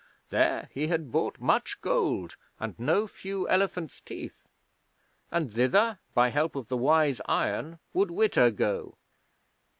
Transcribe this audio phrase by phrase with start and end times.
[0.31, 4.49] There had he bought much gold, and no few elephants' teeth,
[5.29, 8.97] and thither by help of the Wise Iron would Witta go.